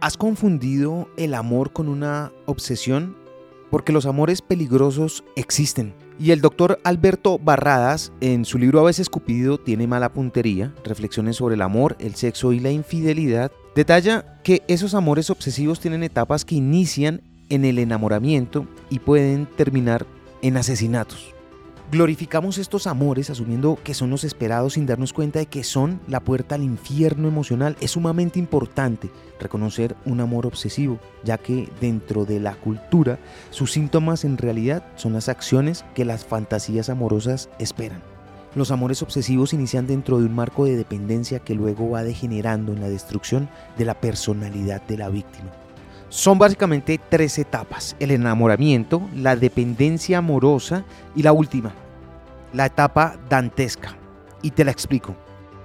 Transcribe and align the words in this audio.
¿Has 0.00 0.16
confundido 0.16 1.08
el 1.16 1.34
amor 1.34 1.72
con 1.72 1.88
una 1.88 2.30
obsesión? 2.46 3.16
Porque 3.68 3.92
los 3.92 4.06
amores 4.06 4.42
peligrosos 4.42 5.24
existen. 5.34 5.92
Y 6.20 6.30
el 6.30 6.40
doctor 6.40 6.78
Alberto 6.84 7.40
Barradas, 7.40 8.12
en 8.20 8.44
su 8.44 8.58
libro 8.58 8.78
A 8.78 8.84
veces 8.84 9.08
Cupido 9.08 9.58
tiene 9.58 9.88
mala 9.88 10.12
puntería, 10.12 10.72
reflexiones 10.84 11.36
sobre 11.36 11.56
el 11.56 11.62
amor, 11.62 11.96
el 11.98 12.14
sexo 12.14 12.52
y 12.52 12.60
la 12.60 12.70
infidelidad, 12.70 13.50
detalla 13.74 14.40
que 14.44 14.62
esos 14.68 14.94
amores 14.94 15.30
obsesivos 15.30 15.80
tienen 15.80 16.04
etapas 16.04 16.44
que 16.44 16.54
inician 16.54 17.20
en 17.48 17.64
el 17.64 17.80
enamoramiento 17.80 18.68
y 18.90 19.00
pueden 19.00 19.46
terminar 19.46 20.06
en 20.42 20.58
asesinatos. 20.58 21.34
Glorificamos 21.90 22.58
estos 22.58 22.86
amores 22.86 23.30
asumiendo 23.30 23.78
que 23.82 23.94
son 23.94 24.10
los 24.10 24.22
esperados 24.22 24.74
sin 24.74 24.84
darnos 24.84 25.14
cuenta 25.14 25.38
de 25.38 25.46
que 25.46 25.64
son 25.64 26.00
la 26.06 26.20
puerta 26.20 26.54
al 26.54 26.62
infierno 26.62 27.28
emocional. 27.28 27.78
Es 27.80 27.92
sumamente 27.92 28.38
importante 28.38 29.08
reconocer 29.40 29.96
un 30.04 30.20
amor 30.20 30.44
obsesivo, 30.44 30.98
ya 31.24 31.38
que 31.38 31.66
dentro 31.80 32.26
de 32.26 32.40
la 32.40 32.56
cultura 32.56 33.18
sus 33.48 33.72
síntomas 33.72 34.26
en 34.26 34.36
realidad 34.36 34.84
son 34.96 35.14
las 35.14 35.30
acciones 35.30 35.86
que 35.94 36.04
las 36.04 36.26
fantasías 36.26 36.90
amorosas 36.90 37.48
esperan. 37.58 38.02
Los 38.54 38.70
amores 38.70 39.02
obsesivos 39.02 39.54
inician 39.54 39.86
dentro 39.86 40.18
de 40.18 40.26
un 40.26 40.34
marco 40.34 40.66
de 40.66 40.76
dependencia 40.76 41.38
que 41.38 41.54
luego 41.54 41.88
va 41.88 42.02
degenerando 42.02 42.74
en 42.74 42.82
la 42.82 42.90
destrucción 42.90 43.48
de 43.78 43.86
la 43.86 43.98
personalidad 43.98 44.82
de 44.82 44.98
la 44.98 45.08
víctima. 45.08 45.50
Son 46.10 46.38
básicamente 46.38 46.98
tres 47.10 47.38
etapas, 47.38 47.94
el 48.00 48.10
enamoramiento, 48.10 49.02
la 49.14 49.36
dependencia 49.36 50.18
amorosa 50.18 50.84
y 51.14 51.22
la 51.22 51.32
última, 51.32 51.74
la 52.52 52.66
etapa 52.66 53.18
dantesca. 53.28 53.96
Y 54.42 54.50
te 54.52 54.64
la 54.64 54.70
explico. 54.70 55.14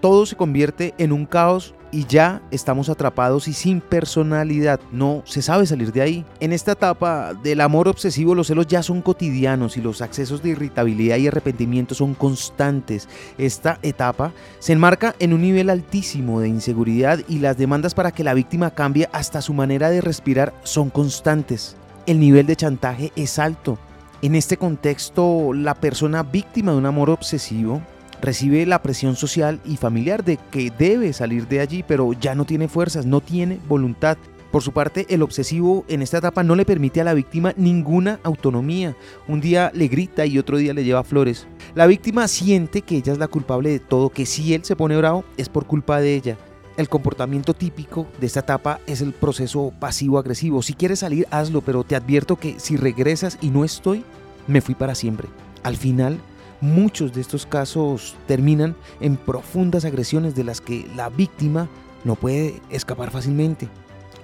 Todo 0.00 0.26
se 0.26 0.36
convierte 0.36 0.94
en 0.98 1.12
un 1.12 1.26
caos 1.26 1.74
y 1.90 2.04
ya 2.04 2.42
estamos 2.50 2.88
atrapados 2.88 3.48
y 3.48 3.52
sin 3.52 3.80
personalidad. 3.80 4.80
No 4.92 5.22
se 5.24 5.40
sabe 5.40 5.66
salir 5.66 5.92
de 5.92 6.02
ahí. 6.02 6.24
En 6.40 6.52
esta 6.52 6.72
etapa 6.72 7.32
del 7.34 7.60
amor 7.60 7.88
obsesivo 7.88 8.34
los 8.34 8.48
celos 8.48 8.66
ya 8.66 8.82
son 8.82 9.02
cotidianos 9.02 9.76
y 9.76 9.80
los 9.80 10.02
accesos 10.02 10.42
de 10.42 10.50
irritabilidad 10.50 11.16
y 11.16 11.28
arrepentimiento 11.28 11.94
son 11.94 12.14
constantes. 12.14 13.08
Esta 13.38 13.78
etapa 13.82 14.32
se 14.58 14.72
enmarca 14.74 15.14
en 15.18 15.32
un 15.32 15.42
nivel 15.42 15.70
altísimo 15.70 16.40
de 16.40 16.48
inseguridad 16.48 17.20
y 17.28 17.38
las 17.38 17.56
demandas 17.56 17.94
para 17.94 18.12
que 18.12 18.24
la 18.24 18.34
víctima 18.34 18.72
cambie 18.72 19.08
hasta 19.12 19.40
su 19.40 19.54
manera 19.54 19.88
de 19.90 20.00
respirar 20.00 20.52
son 20.64 20.90
constantes. 20.90 21.76
El 22.06 22.20
nivel 22.20 22.46
de 22.46 22.56
chantaje 22.56 23.12
es 23.16 23.38
alto. 23.38 23.78
En 24.22 24.34
este 24.34 24.56
contexto, 24.56 25.52
la 25.52 25.74
persona 25.74 26.22
víctima 26.22 26.72
de 26.72 26.78
un 26.78 26.86
amor 26.86 27.10
obsesivo 27.10 27.82
recibe 28.22 28.64
la 28.64 28.80
presión 28.80 29.14
social 29.14 29.60
y 29.66 29.76
familiar 29.76 30.24
de 30.24 30.38
que 30.50 30.72
debe 30.76 31.12
salir 31.12 31.46
de 31.48 31.60
allí, 31.60 31.84
pero 31.86 32.14
ya 32.14 32.34
no 32.34 32.46
tiene 32.46 32.66
fuerzas, 32.66 33.04
no 33.04 33.20
tiene 33.20 33.60
voluntad. 33.68 34.16
Por 34.50 34.62
su 34.62 34.72
parte, 34.72 35.04
el 35.10 35.20
obsesivo 35.20 35.84
en 35.86 36.00
esta 36.00 36.16
etapa 36.18 36.42
no 36.42 36.54
le 36.54 36.64
permite 36.64 37.02
a 37.02 37.04
la 37.04 37.12
víctima 37.12 37.52
ninguna 37.58 38.18
autonomía. 38.22 38.96
Un 39.28 39.42
día 39.42 39.70
le 39.74 39.86
grita 39.86 40.24
y 40.24 40.38
otro 40.38 40.56
día 40.56 40.72
le 40.72 40.84
lleva 40.84 41.04
flores. 41.04 41.46
La 41.74 41.86
víctima 41.86 42.26
siente 42.26 42.80
que 42.80 42.96
ella 42.96 43.12
es 43.12 43.18
la 43.18 43.28
culpable 43.28 43.68
de 43.68 43.80
todo, 43.80 44.08
que 44.08 44.24
si 44.24 44.54
él 44.54 44.64
se 44.64 44.76
pone 44.76 44.96
bravo 44.96 45.24
es 45.36 45.50
por 45.50 45.66
culpa 45.66 46.00
de 46.00 46.14
ella. 46.14 46.38
El 46.76 46.88
comportamiento 46.88 47.54
típico 47.54 48.06
de 48.20 48.26
esta 48.26 48.40
etapa 48.40 48.80
es 48.86 49.00
el 49.00 49.12
proceso 49.12 49.72
pasivo-agresivo. 49.80 50.62
Si 50.62 50.74
quieres 50.74 50.98
salir, 50.98 51.26
hazlo, 51.30 51.62
pero 51.62 51.84
te 51.84 51.96
advierto 51.96 52.36
que 52.36 52.60
si 52.60 52.76
regresas 52.76 53.38
y 53.40 53.48
no 53.48 53.64
estoy, 53.64 54.04
me 54.46 54.60
fui 54.60 54.74
para 54.74 54.94
siempre. 54.94 55.28
Al 55.62 55.76
final, 55.76 56.20
Muchos 56.60 57.12
de 57.12 57.20
estos 57.20 57.44
casos 57.44 58.16
terminan 58.26 58.76
en 59.00 59.16
profundas 59.16 59.84
agresiones 59.84 60.34
de 60.34 60.44
las 60.44 60.62
que 60.62 60.88
la 60.96 61.10
víctima 61.10 61.68
no 62.04 62.14
puede 62.14 62.62
escapar 62.70 63.10
fácilmente. 63.10 63.68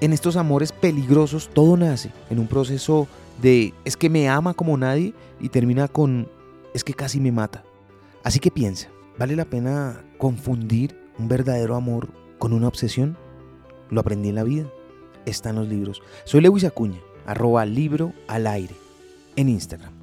En 0.01 0.15
estos 0.15 0.37
amores 0.37 0.73
peligrosos 0.73 1.51
todo 1.53 1.77
nace 1.77 2.11
en 2.31 2.39
un 2.39 2.47
proceso 2.47 3.07
de 3.43 3.75
es 3.85 3.97
que 3.97 4.09
me 4.09 4.31
ama 4.31 4.55
como 4.55 4.77
nadie 4.79 5.15
y 5.41 5.51
termina 5.51 5.89
con 5.89 6.27
es 6.73 6.85
que 6.85 6.95
casi 6.95 7.21
me 7.21 7.33
mata. 7.33 7.65
Así 8.25 8.39
que 8.39 8.51
piensa, 8.51 8.89
¿vale 9.19 9.37
la 9.37 9.45
pena 9.45 10.03
confundir 10.17 10.97
un 11.19 11.29
verdadero 11.29 11.77
amor 11.77 12.09
con 12.43 12.53
una 12.53 12.67
obsesión? 12.67 13.17
Lo 13.89 14.01
aprendí 14.01 14.31
en 14.31 14.35
la 14.35 14.43
vida. 14.43 14.67
Está 15.27 15.51
en 15.51 15.57
los 15.57 15.69
libros. 15.69 16.03
Soy 16.25 16.41
Lewis 16.41 16.65
Acuña, 16.65 16.99
arroba 17.25 17.65
libro 17.65 18.15
al 18.27 18.49
aire 18.49 18.75
en 19.37 19.49
Instagram. 19.49 20.02